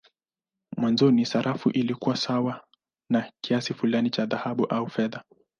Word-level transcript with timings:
Mwanzoni 0.77 1.25
sarafu 1.25 1.69
ilikuwa 1.69 2.15
sawa 2.17 2.63
na 3.09 3.31
kiasi 3.41 3.73
fulani 3.73 4.09
cha 4.09 4.25
dhahabu 4.25 4.65
au 4.65 4.89
fedha. 4.89 5.23